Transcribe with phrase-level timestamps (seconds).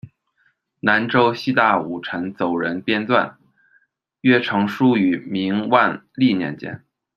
[0.79, 3.35] 南州西大午辰走人编纂，
[4.21, 6.83] 约成书于明万历年间。